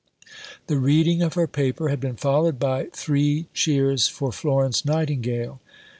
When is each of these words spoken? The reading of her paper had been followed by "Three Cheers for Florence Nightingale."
The 0.65 0.77
reading 0.79 1.21
of 1.21 1.35
her 1.35 1.45
paper 1.45 1.89
had 1.89 1.99
been 1.99 2.15
followed 2.15 2.57
by 2.57 2.87
"Three 2.91 3.45
Cheers 3.53 4.07
for 4.07 4.31
Florence 4.31 4.83
Nightingale." 4.83 5.61